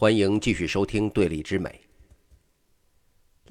[0.00, 1.68] 欢迎继续收听《对立之美》。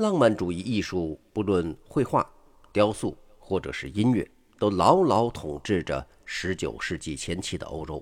[0.01, 2.25] 浪漫主义艺术，不论绘画、
[2.71, 4.25] 雕塑或者是音乐，
[4.57, 8.01] 都牢牢统治着19世纪前期的欧洲。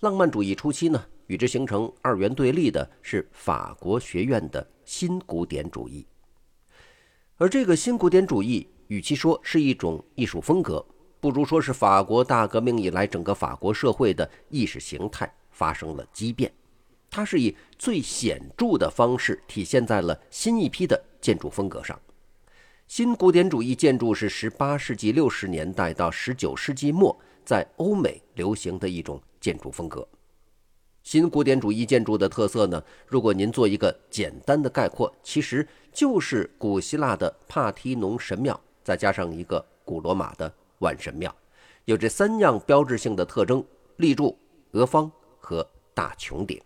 [0.00, 6.06] 浪漫主义初期呢，与之形成二元对立的是法国学院的新古典主义。
[7.36, 10.82] 而这个新古典主义，与其说是一种艺术风格，
[11.20, 16.50] 不如说是法国大革命以来整个法国社会的意识形态发生了畸变。
[17.18, 22.00] 它是以最显著的方式体现在了新一批的建筑风格上。
[22.86, 30.06] 新古典主义建筑是18世纪60年代到19世纪末在欧美流行的一种建筑风格。
[31.02, 41.34] 新古典主义建筑的特色呢，如果您做一个简单的概括，其实就是古希腊的帕提农神庙，再加上一个古罗马的万神庙，
[41.84, 43.64] 有这三样标志性的特征：
[43.96, 44.38] 立柱、
[44.70, 46.62] 额方和大穹顶。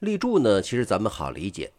[0.00, 1.70] 立柱呢，其实咱们好理解，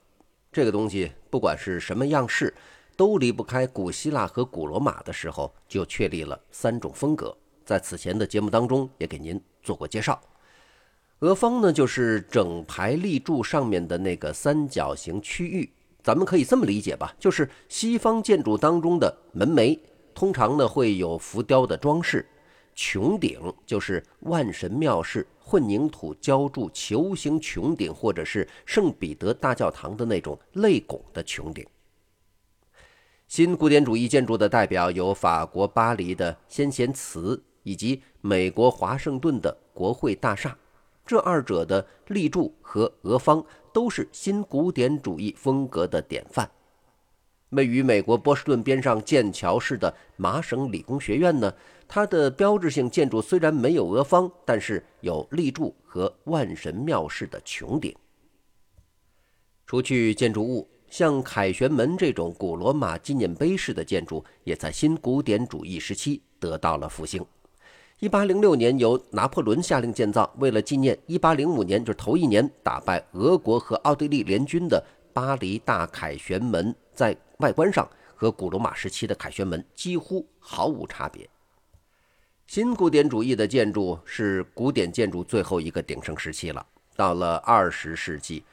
[0.52, 2.54] 这个东西不管是什么样式，
[2.96, 7.36] 都离不开古希腊和古罗马的时候就确立了三种风格。
[7.66, 10.22] 在此前的节目当中也给您做过介绍。
[11.22, 15.68] 额方呢，就是整排立柱上面的那个三角形区域，
[16.04, 19.80] 咱们可以这么理解吧，就是西方建筑当中的门楣，
[20.14, 22.24] 通常呢会有浮雕的装饰。
[22.84, 31.64] 穹顶就是万神庙式混凝土浇筑球形穹顶，或者是圣彼得大教堂的那种泪拱的穹顶。
[33.28, 40.58] 新古典主义建筑的代表有法国巴黎的先贤祠，以及美国华盛顿的国会大厦。
[41.06, 46.50] 这二者的立柱和额方都是新古典主义风格的典范。
[47.52, 51.54] 位于美国波士顿边上剑桥市的麻省理工学院呢，
[51.88, 57.94] 它的标志性建筑虽然没有俄方，但是有立柱和万神庙式的穹顶。
[59.68, 67.26] 除去建筑物，像凯旋门这种古罗马纪念碑式的建筑，也在新古典主义时期得到了复兴。
[68.00, 77.86] 一八零六年由拿破仑下令建造，为了纪念一八零五年就是头一年打败俄国和奥地利联军的巴黎大凯旋门，在外观上
[78.16, 81.30] 和古罗马时期的凯旋门几乎毫无差别。
[82.48, 86.66] 新古典主义的建筑是古典建筑最后一个鼎盛时期了。
[86.96, 88.44] 到了二十世纪，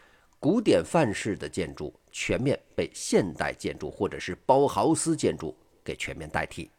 [0.40, 6.70] 古典范式的建筑全面被现代建筑或者是包豪斯建筑给全面代替。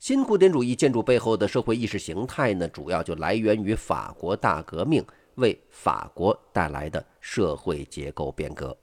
[0.00, 8.76] 新古典主义建筑背后的社会意识形态呢，主要就来源于法国大革命为法国带来的社会结构变革。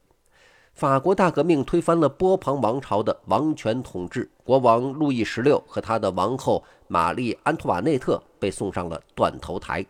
[0.79, 9.85] 法国大革命推翻了波旁王朝的王权统治，国王路易十六和他的王后玛丽安托瓦内特被送上了断头台。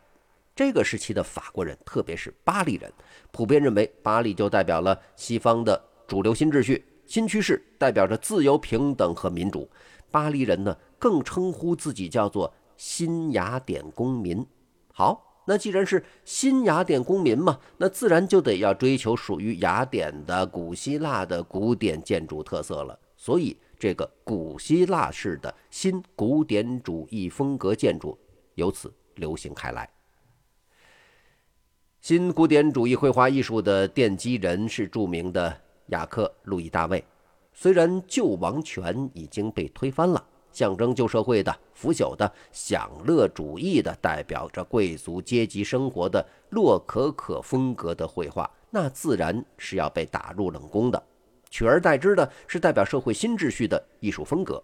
[0.56, 2.92] 这个时期的法国人，特别是巴黎人，
[3.30, 9.70] 普遍认为巴黎就代表了西方的主流新秩序、新趋势，代表着自由、平等和民主。
[10.10, 14.44] 巴黎人呢，更称呼自己叫做新雅典公民。
[14.92, 15.29] 好。
[15.50, 23.00] 那既然是新雅典公民嘛，那自然就得要追求属于雅典的古希腊的古典建筑特色了。
[23.18, 28.16] 所以，这个古希腊式的新古典主义风格建筑
[28.54, 29.90] 由此流行开来。
[32.00, 37.04] 新古典主义绘画艺术的奠基人是著名的雅克·路易·大卫，
[37.54, 40.24] 虽然旧王权已经被推翻了。
[40.60, 51.02] 象征旧社会的腐朽的享乐主义的，代表着贵族阶级生活的洛可可风格的绘画，那自然是要被打入冷宫的。
[51.50, 54.62] 取而代之的是代表社会新秩序的艺术风格。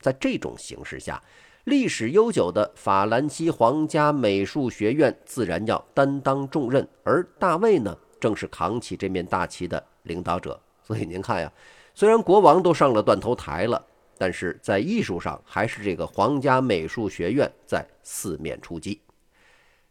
[0.00, 1.22] 在这种形势下，
[1.66, 10.60] 历史悠久的法兰西皇家美术学院自然要担当重任，而大卫呢，正是扛起这面大旗的领导者。
[10.82, 11.52] 所以您看呀，
[11.94, 13.80] 虽然国王都上了断头台了。
[14.22, 19.00] 但是在艺术上，还是这个皇家美术学院在四面出击。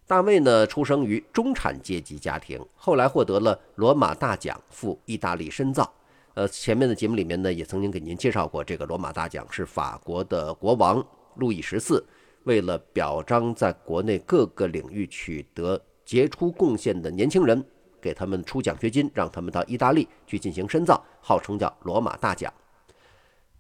[0.07, 5.93] 大卫呢，出生于中产阶级家庭，后来获得了罗马大奖，赴意大利深造。
[6.33, 11.05] 呃，前面的节目里面呢，也曾经给您介绍过，这个罗马大奖是法国的国王
[11.35, 12.01] 路易十四
[12.43, 17.61] 为了表彰在国内各个领域取得杰出贡献的年轻人，
[17.99, 22.49] 给他们出奖学金，让他们到意大利去进行深造，号称叫罗马大奖。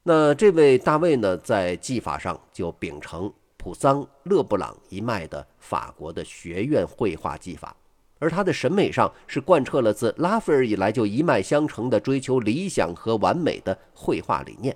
[0.03, 7.75] 那这位大卫呢，在技法上就秉承普桑、勒布朗一脉的法国的学院绘画技法，
[8.17, 14.75] 而他的审美上是贯彻了自拉斐尔以来就一脉相承的追求理想和完美的绘画理念。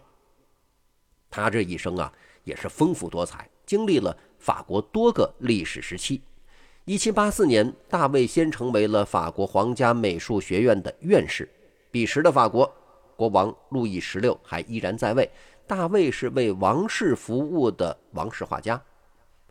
[1.31, 2.13] 他这一生啊，
[2.43, 6.21] 也是丰富多彩，经历了法国多个历史时期。
[6.85, 11.49] 一七八四年，大卫先成为了法国皇家美术学院的院士。
[11.89, 12.71] 彼时的法国
[13.15, 15.29] 国王路易十六还依然在位，
[15.65, 18.81] 大卫是为王室服务的王室画家。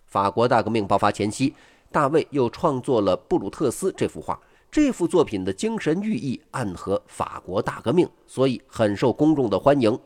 [0.06, 1.54] 法国大革命爆发前夕，
[1.90, 4.38] 大卫又创作了《布鲁特斯》这幅画。
[4.70, 9.96] 这幅作品的精神寓意暗合法国大革命，所以很受公众的欢迎。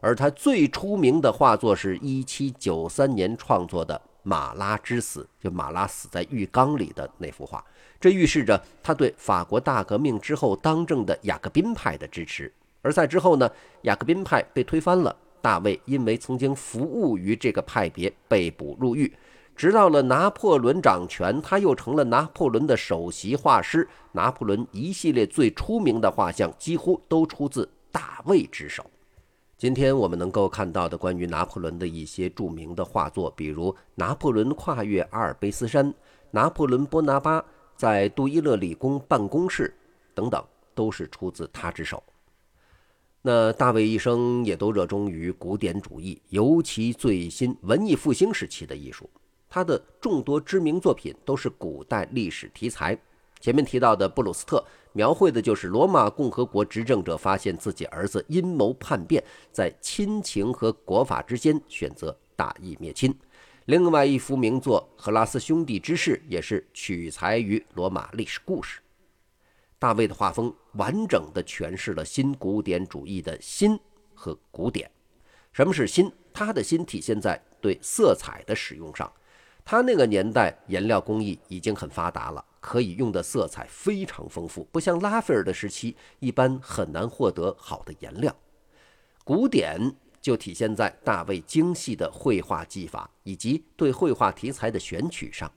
[0.00, 7.64] 而他最出名的画作是一七九三年创作的《马拉之死》，就马拉死在浴缸里的那幅画。
[7.98, 12.52] 这预示着他对法国大革命之后当政的雅各宾派的支持。
[12.82, 13.50] 而在之后呢，
[13.82, 19.12] 雅各宾派被推翻了，大卫因为曾经服务于这个派别被捕入狱。
[19.56, 23.86] 直到了拿破仑掌权，他又成了拿破仑的首席画师。
[24.12, 28.84] 拿破仑一系列最出名的画像几乎都出自大卫之手。
[29.58, 35.92] 今天我们能够看到的关于拿破仑的一些著名的画作，比如拿破仑跨越阿尔卑斯山、
[36.30, 37.44] 拿破仑波拿巴
[37.76, 39.76] 在杜伊勒理工办公室
[40.14, 40.42] 等等，
[40.74, 42.02] 都是出自他之手。
[43.22, 49.08] 那大卫一生也都热衷于古典主义，尤其最新文艺复兴时期的艺术。
[49.48, 52.96] 他的众多知名作品都是古代历史题材。
[53.40, 63.14] 前面提到的布鲁斯特，描绘的就是罗马共和国执政者发现自己儿子阴谋叛变，在亲情和国法之间选择大义灭亲。
[63.66, 68.80] 另外一幅名作《赫拉斯兄弟之事》也是取材于罗马历史故事。
[69.80, 73.80] 大卫的画风完整地诠释了新古典主义的新
[74.14, 74.90] 和古典。
[75.52, 76.12] 什么是新？
[76.34, 79.10] 他的新体现在对色彩的使用上。
[79.64, 88.36] 他那个年代颜料工艺已经很发达了，可以用的色彩非常丰富，不像拉斐尔的时期，一般很难获得好的颜料。
[89.24, 95.50] 古典就体现在大卫精细的绘画技法以及对绘画题材的选取上。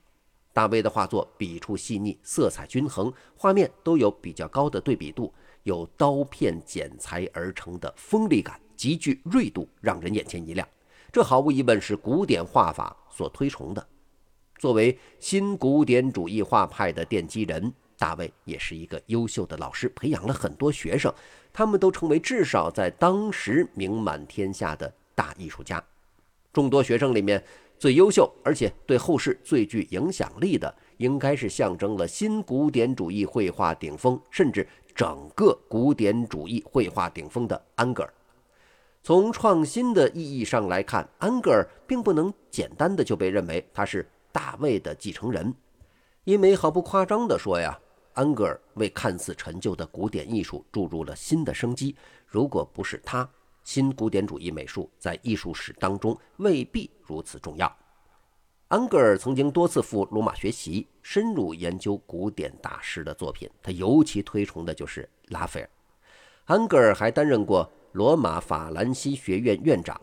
[0.54, 5.34] 大卫的画作笔触细腻，色彩均衡，画面都有比较高的对比度，
[5.64, 10.68] 有刀片剪裁而成的锋利感，极具锐度，让人眼前一亮。
[11.12, 13.88] 这毫无疑问是古典画法所推崇的。
[14.60, 21.12] 作为新古典主义画派的奠基人，大卫也是一个优秀的老师，培养了很多学生，
[21.52, 25.84] 他们都成为至少在当时名满天下的大艺术家。
[26.54, 27.44] 众多学生里面，
[27.78, 38.14] 最优秀而且对后世最具影响力的，应该是象征了新古典主义绘画顶峰，甚至整个古典主义绘画顶峰的安格尔。
[39.04, 44.08] 从创新的意义上来看，安格尔并不能简单的就被认为他是。
[44.34, 45.54] 大卫的继承人，
[46.24, 47.80] 因为毫不夸张地说呀，
[48.14, 51.96] 安格尔为看似陈旧的古典艺术注入了新的生机。
[52.26, 53.30] 如果不是他，
[53.64, 57.74] 新古典主义美术在艺术史当中未必如此重要。
[58.68, 63.50] 安格尔曾经多次赴罗马学习，深入研究古典大师的作品。
[63.62, 65.70] 他尤其推崇的就是拉斐尔。
[66.46, 70.00] 安格尔还担任过罗马法兰西学院院长，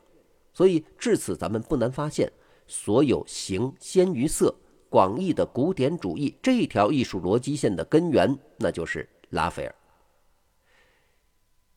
[0.55, 2.31] 所以至此咱们不难发现。
[2.69, 4.55] 所有形先于色、
[4.89, 9.75] 广义的古典主义这条艺术逻辑线的根源，那就是拉斐尔。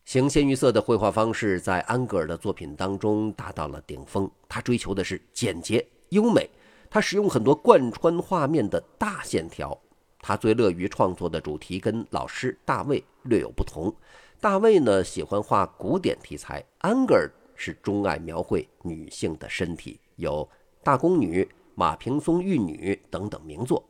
[0.06, 4.30] 形先于色的绘画方式在安格尔的作品当中达到了顶峰。
[4.50, 6.50] 他追求的是简洁优美，
[6.90, 9.78] 他使用很多贯穿画面的大线条。
[10.20, 13.94] 他最乐于创作的主题跟老师大卫略有不同。
[14.40, 20.48] 大卫呢喜欢画古典题材，安格尔是钟爱描绘女性的身体，有。
[20.84, 23.82] 大宫女、马平松玉女等等名作，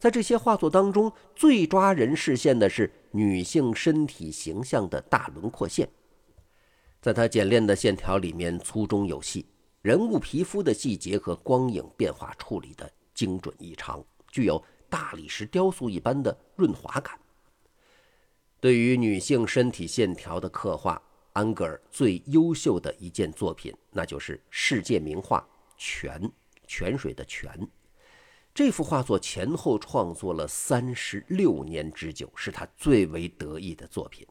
[0.00, 5.86] 在这些画作当中，最抓人视线的是女性身体形象的大轮廓线。
[7.02, 9.44] 在她简练的线条里面，粗中有细，
[9.82, 14.02] 人物皮肤的细节和光影变化处理的精准异常，
[14.32, 17.20] 具有大理石雕塑一般的润滑感。
[18.58, 21.00] 对于女性身体线条的刻画，
[21.34, 25.46] 安格尔最优秀的一件作品，那就是世界名画。
[25.76, 26.30] 泉
[26.66, 27.50] 泉水的泉，
[28.52, 34.26] 这幅画作前后创作了三十六年之久，是他最为得意的作品。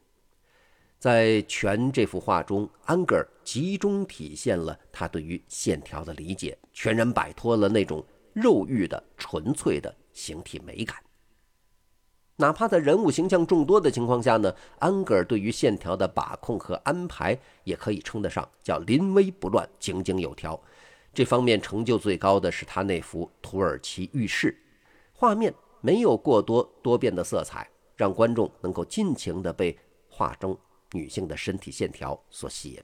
[0.98, 10.98] 在全这幅画中，安格尔集中体现了他对于线条的理解，全然摆脱了那种肉欲的纯粹的形体美感。
[12.36, 20.62] 哪怕在人物形象众多的情况下呢，安格尔对于线条的把控和安排，也可以称得上叫临危不乱，井井有条。
[21.12, 24.52] 这方面成就最高的是他那幅《土耳其浴室》，
[25.12, 29.76] 画面没有过多多变的色彩，让观众能够尽情地被
[30.08, 30.56] 画中
[30.92, 32.80] 女性的身体线条所吸引。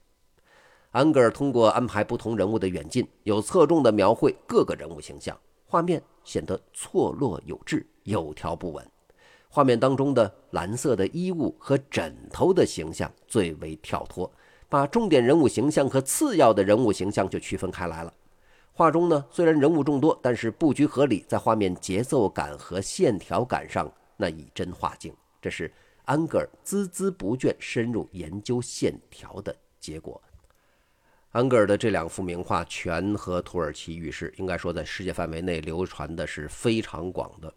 [0.91, 8.85] 安格尔通过安排不同人物的远近，有侧重地描绘各个人物形象，画面显得错落有致、有条不紊。
[9.49, 14.31] 画面当中的蓝色的衣物和枕头的形象最为跳脱，
[14.69, 18.13] 把重点人物形象和次要的人物形象就区分开来了。
[18.73, 25.15] 画中呢，虽然人物众多，但是布局合理，在画面节奏感和线条感上那以真画境。
[25.41, 25.73] 这是
[26.05, 30.21] 安格尔孜孜不倦深入研究线条的结果。
[31.31, 37.53] 安格尔的这两幅名画《泉》和《土耳其浴室》，应该说在世界范围内流传的是非常广的。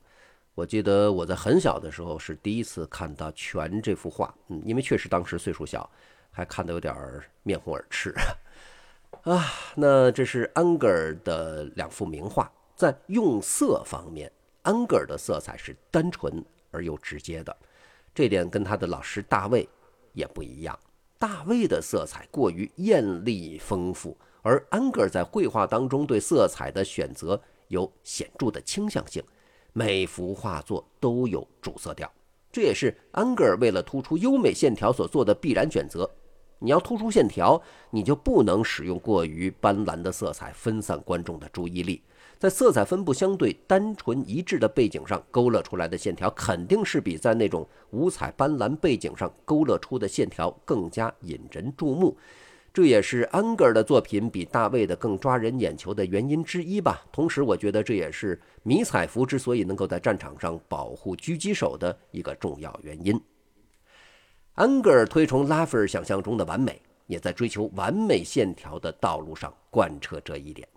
[0.53, 5.89] 我记得我在很小的时候是第一次看到《泉》这幅画，嗯，因为确实当时岁数小，
[6.31, 6.95] 还看得有点
[7.43, 8.13] 面红耳赤
[9.23, 9.45] 啊。
[9.75, 14.31] 那这是安格尔的两幅名画，在用色方面，
[14.61, 17.55] 安格尔的色彩是单纯而又直接的，
[18.13, 19.67] 这点跟他的老师大卫
[20.13, 20.77] 也不一样。
[21.17, 29.23] 大卫的色彩过于艳丽丰富，而安格尔在绘画当中对色彩的选择有显著的倾向性。
[29.73, 32.11] 每幅画作都有主色调，
[32.51, 36.09] 这也是安格尔为了突出优美线条所做的必然选择。
[36.59, 42.01] 你要突出线条，你就不能使用过于斑斓的色彩，分散观众的注意力。
[42.37, 52.15] 在色彩分布相对单纯一致的背景上勾勒出来的线条，肯定是比在那种五彩斑斓背景上勾勒出的线条更加引人注目。
[52.71, 57.03] 这也是安格尔的作品比大卫的更抓人眼球的原因之一吧。
[57.11, 63.19] 同时，我觉得这也是迷彩服之所以能够在战场上保护狙击手的一个重要原因。
[64.59, 70.67] 安格尔推崇拉斐尔想象中的完美，也在追求完美线条的道路上贯彻这一点。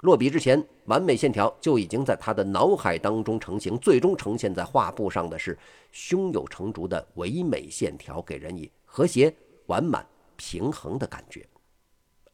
[0.00, 5.56] 落笔之前，完美线条就已经在他的脑海当中成型，最终呈现在画布上的是
[5.92, 9.32] 胸有成竹的唯美线条，给人以和谐
[9.66, 10.04] 完满。
[10.34, 11.46] 平衡的感觉，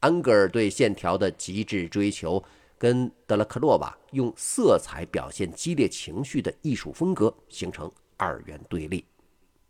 [0.00, 2.42] 安格尔对线条的极致追求，
[2.78, 9.04] 跟德拉克洛瓦用色彩表现激烈情绪的艺术风格形成二元对立。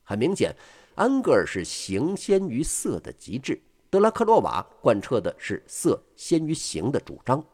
[0.03, 0.55] 很明显，
[0.95, 3.61] 安格尔是形先于色的极致，
[3.91, 7.45] 德拉克洛瓦贯彻的是色先于形的主张。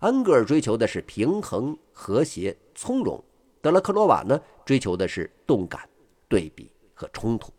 [0.00, 3.22] 安格尔追求的是平衡、和谐、从容，
[3.60, 5.88] 德拉克洛瓦呢，追求的是动感、
[6.28, 7.52] 对比和冲突。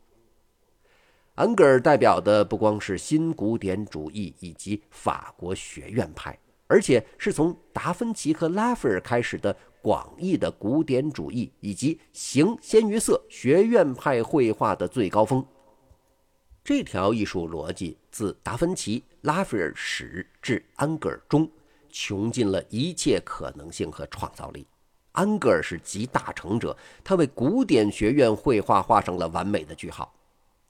[1.36, 6.38] 安格尔代表的不光是新古典主义以及法国学院派，
[6.68, 15.46] 而且是从达芬奇和拉斐尔开始的广义的古典主义以及形先于色学院派绘画的最高峰。
[16.63, 21.46] 这条艺术逻辑自达芬奇、拉斐尔始至安格尔终，
[21.90, 24.66] 穷尽了一切可能性和创造力。
[25.12, 30.16] 安格尔是集大成者，他为古典学院绘画画上了完美的句号。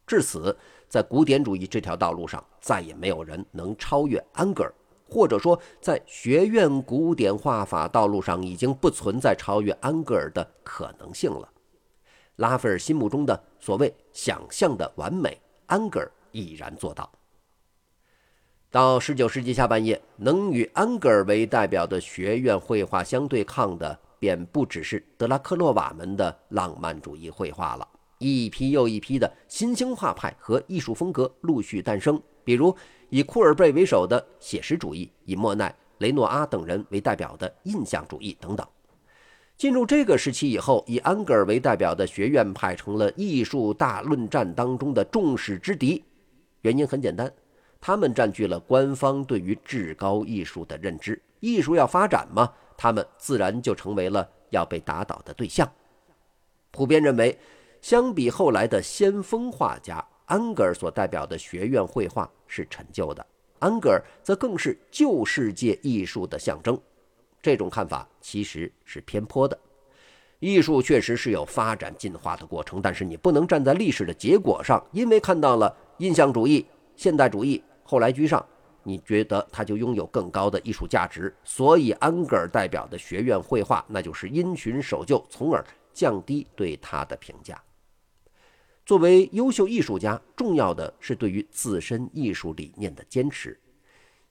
[0.07, 0.57] 至此，
[0.89, 4.73] 在古典主义这条道路上，再也没有人能超越安格尔，
[5.09, 11.47] 或者说，在学院古典画法道路上，已经不存在超越安格尔的可能性了。
[12.37, 17.11] 拉斐尔心目中的所谓想象的完美，安格尔已然做到。
[18.71, 27.87] 到19世纪下半叶，能与安格尔为代表的学院绘画相对抗的，便不只是德拉克洛瓦们的浪漫主义绘画了。
[28.19, 32.73] 一批又一批的新兴画派和艺术风格陆续诞生，比如
[33.09, 38.65] 以库尔贝为首的写实主义，以莫奈、雷诺阿等人为代表的印象主义等等。
[39.57, 46.01] 进入这个时期以后，以安格尔为代表的学院派成了艺术大论战当中的众矢之的。
[46.61, 47.31] 原因很简单，
[47.81, 55.69] 他们占据了官方对于至高艺术的认知，艺术要发展嘛，他们自然就成为了要被打倒的对象。
[56.71, 57.37] 普遍认为。
[57.83, 63.23] 相比后来的先锋画家，安格尔所代表的学院绘画是陈旧的，
[63.59, 66.79] 安格尔则更是旧世界艺术的象征。
[67.41, 69.59] 这种看法其实是偏颇的。
[70.39, 78.45] 艺术确实是有发展进化的过程，但是你不能站在历史的结果上，因为看到了印象主义、现代主义后来居上，
[78.83, 81.35] 你觉得它就拥有更高的艺术价值。
[81.43, 85.61] 所以，安格尔代表的学院绘画那就是因循守旧，从而
[85.91, 87.61] 降低对他的评价。
[88.85, 93.57] 作为优秀艺术家，重要的是对于自身艺术理念的坚持。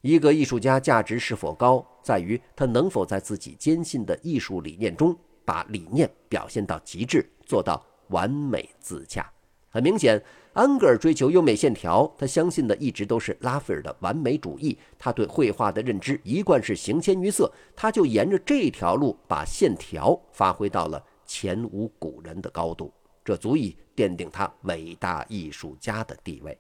[0.02, 9.32] 一个艺术家价值是否高，在于他能否在自己坚信的艺术理念中，把理念表现到极致，做到完美自洽。
[9.70, 14.76] 很明显，安格尔追求优美线条，他相信的一直都是拉斐尔的完美主义。
[14.98, 22.92] 他对绘画的认知一贯是形先于色，他就沿着这条路，把线条发挥到了前无古人的高度。
[23.24, 26.58] 这足以奠定他伟大艺术家的地位。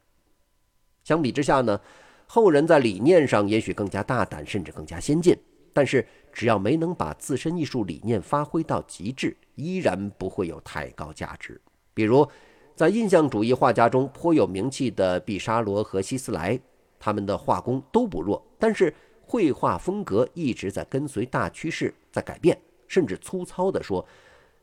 [1.04, 1.80] 相比之下呢，
[2.26, 5.36] 后人在理念上也许更加大胆，甚至更加先进。
[5.74, 11.60] 但是只要没能把自身艺术理念发挥到极致，依然不会有太高价值。
[11.94, 12.28] 比如，
[12.76, 16.60] 在印象主义画家中颇有名气的毕沙罗和希斯莱，
[16.98, 22.58] 他们的画工都不弱，但是绘画风格一直在跟随大趋势在改变。
[22.86, 24.06] 甚至粗糙地说，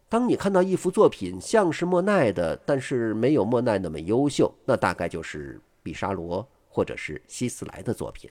[0.09, 8.27] 当你看到一幅作品像是莫奈的，但是没有莫奈那么优秀，那大概就是毕沙罗或者是希斯莱的作品。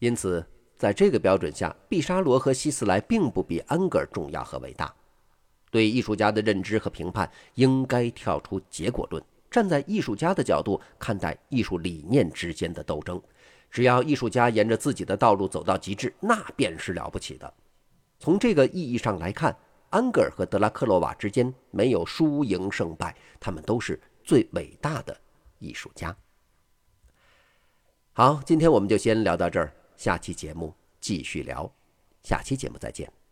[0.00, 0.44] 因此，
[0.76, 4.92] 在这个标准下，毕沙罗和希斯莱并不比安格尔重要和伟大。
[5.70, 13.22] 对艺术家的认知和评判，应该跳出结果论，站在艺术家的角度看待艺术理念之间的斗争。
[13.70, 17.54] 只要艺术家沿着自己的道路走到极致，那便是了不起的。
[18.18, 19.56] 从这个意义上来看，
[19.94, 25.16] 安格尔和德拉克洛瓦之间没有输赢胜败，他们都是最伟大的
[25.60, 26.14] 艺术家。
[28.12, 31.72] 好，今天我们就先聊到这儿，下期节目继续聊，
[32.24, 33.23] 下期节目再见。